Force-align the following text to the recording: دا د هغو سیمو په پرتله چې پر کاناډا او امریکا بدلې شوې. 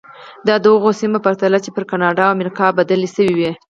دا 0.47 0.55
د 0.59 0.65
هغو 0.73 0.91
سیمو 0.99 1.17
په 1.19 1.23
پرتله 1.25 1.57
چې 1.65 1.69
پر 1.75 1.83
کاناډا 1.91 2.23
او 2.27 2.33
امریکا 2.37 2.65
بدلې 2.79 3.09
شوې. 3.15 3.51